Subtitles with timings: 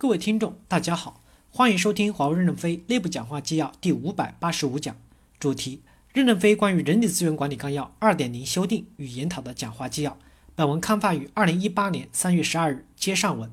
[0.00, 4.96] 各位听众，大家好，欢迎收听华为任正非内部讲话纪要第五百八十五讲，
[5.38, 5.82] 主题：
[6.14, 10.16] 任正非关于人力资源管理纲要二点零修订与研讨的讲话纪要。
[10.54, 13.52] 本文刊发于二零一八年三月十二日，接上文。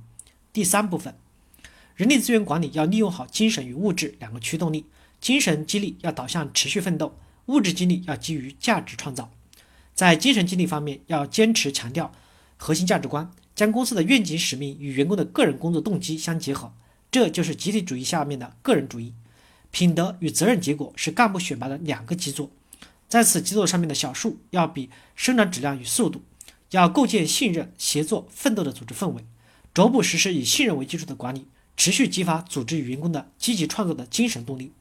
[0.54, 1.16] 第三部分，
[1.98, 4.86] 人力资源管理要利用好精神与物质两个驱动力，
[5.20, 7.18] 精神激励要导向持续奋斗，
[7.48, 9.30] 物质激励要基于价值创造。
[9.94, 12.14] 在精神激励方面，要坚持强调
[12.56, 13.30] 核心价值观。
[13.58, 16.72] 将公司的愿景使命与员工的个人工作动机相结合，
[17.10, 19.16] 这就是集体主义下面的个人主义。
[19.72, 22.52] 品德与责任结果是干部选拔的两个基座，
[23.10, 26.22] 在此基座上面的小数要比生产质量与速度，
[26.70, 29.26] 要构建信任、协作、奋斗的组织氛围，
[29.74, 34.72] 逐步实施以信任为基础的管理，持续激发组织与员工的积极创造的精神动力。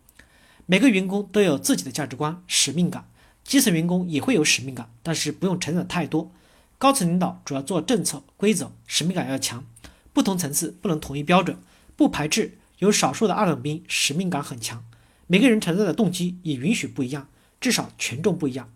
[0.67, 3.09] 每个员工都有自己的价值观、使命感，
[3.43, 6.31] 基层员工也会有使命感，但是不用承载太多。
[6.79, 9.65] 高层领导主要做政策规则，使命感要强，
[10.12, 11.59] 不同层次不能统一标准，
[11.97, 14.84] 不排斥有少数的二等兵，使命感很强。
[15.27, 17.28] 每个人存在的动机也允许不一样，
[17.59, 18.70] 至少权重不一样。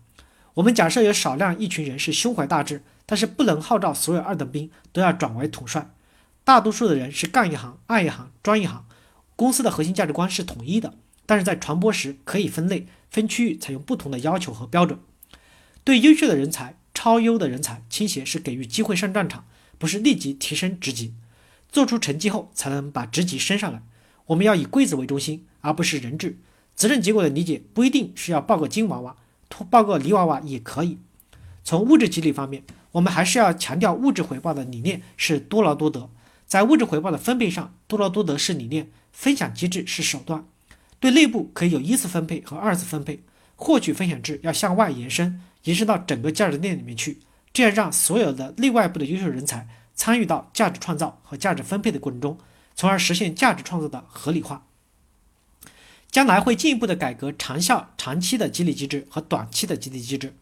[0.55, 5.91] 我们假设有少量一群人是胸怀大志，但是不能号召所有二等兵都要转为统帅。
[6.43, 8.83] 大多数的人是干一行爱一行专一行。
[9.35, 10.95] 公司的核心价值观是统一的，
[11.27, 14.99] 但是在传播时可以分类分区域，采用不同的要求和标准。
[15.83, 16.75] 对优秀的人才。
[17.03, 19.43] 超优的人才倾斜是给予机会上战场，
[19.79, 21.15] 不是立即提升职级。
[21.71, 23.81] 做出成绩后才能把职级升上来。
[24.27, 26.37] 我们要以规则为中心，而不是人治。
[26.75, 29.15] 责任结果的理解不一定是要抱个金娃娃，
[29.71, 30.99] 抱个泥娃娃也可以。
[31.63, 36.07] 从物质激励方面，我们还是要强调物质回报的理念是多劳多得。
[36.45, 40.45] 在物质回报的分配上，多劳多得是理念，分享机制是手段。
[40.99, 43.23] 对内部可以有一次分配和二次分配，
[43.55, 45.41] 获取分享制要向外延伸。
[45.63, 47.19] 延伸到整个价值链里面去，
[47.53, 52.37] 这样让所有的内外部的优秀人才参与到价值创造和价值分配的过程中，
[52.75, 54.65] 从而实现价值创造的合理化。
[56.09, 60.35] 将来会进一步的改革长效、长期的激励机制和短期的激励机制。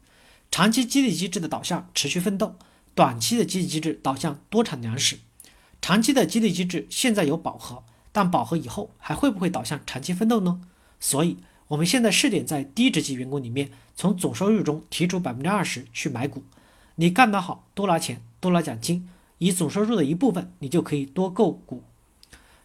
[0.50, 2.56] 长期激励机制的导向持续奋斗，
[2.96, 5.20] 短期的激励机制导向多产粮食。
[5.82, 10.62] 长期的激励机制现在有饱和，但饱和以后还会不会导向长期奋斗呢？
[11.00, 11.38] 所以。
[11.70, 16.44] 我们现在试点在低职级员工里面，从总收入中提出百分之二十去买股，
[16.96, 19.08] 你干得好，多拿钱，多拿奖金，
[19.38, 21.84] 以总收入的一部分，你就可以多购股。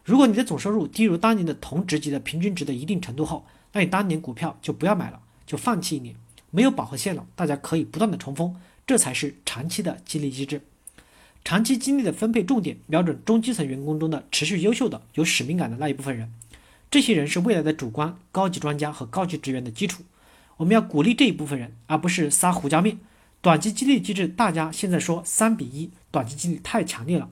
[0.03, 6.15] 如果你的总收入低于当年的同职级的平均值的一定程度后，那你当年股票就不要买了，就放弃一年，
[6.49, 8.55] 没有饱和线了，大家可以不断的重封，
[8.87, 10.63] 这才是长期的激励机制。
[11.43, 16.33] 长期激励的分配重点瞄准中基层员工中的持续优秀的、有使命感的那一部分人。
[16.95, 20.03] 这些人是未来的主观、高级专家和高级职员的基础，
[20.55, 22.99] 我们要鼓励这一部分人，而不是撒胡椒面。
[23.41, 27.29] 短期激励机制，大家现在说三比一，短期激励太强烈了。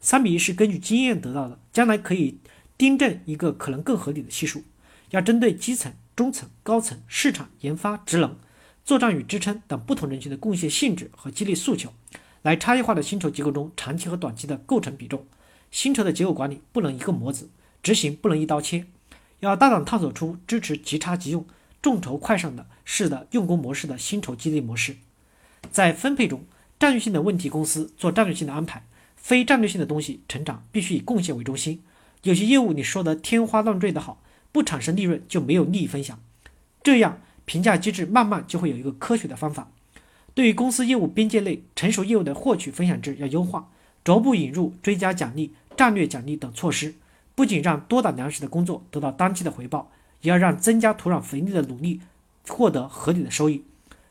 [0.00, 2.38] 三比一是根据经验得到的，将来可以
[2.78, 4.64] 订正一个可能更合理的系数。
[5.10, 8.38] 要针对基层、中层、高层、市场、研发、职能、
[8.82, 11.92] 作战与支撑等不同人群的贡献性质和激励诉求，
[12.40, 15.26] 来差异化的薪酬结构中长期和短期的构成比重。
[15.70, 17.50] 薪酬的结构管理不能一个模子，
[17.82, 18.86] 执行不能一刀切。
[19.42, 21.44] 要大胆探索出支持即插即用、
[21.82, 24.96] 众筹快上的式的用工模式的薪酬激励模式，
[25.72, 26.44] 在分配中，
[26.78, 28.86] 战略性的问题公司做战略性的安排，
[29.16, 31.82] 非战略性的东西成长必须以贡献为中心。
[32.22, 36.20] 有些业务你说的天花乱坠的好，不产生利润就没有利益分享，
[36.84, 39.72] 这样评价机制慢慢就会有一个科学的方法。
[40.34, 43.68] 对于公司业务边界内成熟业务的获取分享制要优化，
[44.04, 46.94] 逐步引入追加奖励、战略奖励等措施。
[47.34, 52.00] 不仅让多打粮食的工作得到当期的回报，也要让增加土壤肥力的努力
[52.48, 53.64] 获得合理的收益。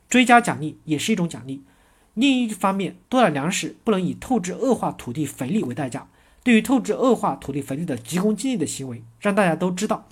[0.09, 1.64] 追加奖励也是一种奖励。
[2.14, 6.08] 另一方面，多打粮食不能以透支恶化土地肥力为代价。
[6.44, 10.09] 对于透支恶化土地肥力的急功近利的行为，让大家都知道，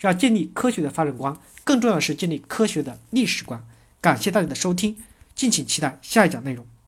[0.00, 3.62] 要建立科学的发展观，更重要的是建立科学的历史观。
[4.00, 4.96] 感谢大家的收听，
[5.34, 6.64] 敬请期待下一讲内容。